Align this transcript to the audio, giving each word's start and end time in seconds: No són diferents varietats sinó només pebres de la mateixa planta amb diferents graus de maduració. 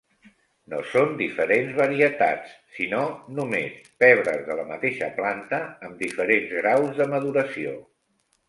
No 0.73 0.77
són 0.91 1.11
diferents 1.17 1.75
varietats 1.79 2.55
sinó 2.79 3.03
només 3.41 3.91
pebres 4.05 4.41
de 4.49 4.57
la 4.61 4.67
mateixa 4.73 5.13
planta 5.21 5.61
amb 5.89 6.03
diferents 6.07 6.59
graus 6.63 6.99
de 7.03 7.09
maduració. 7.17 7.81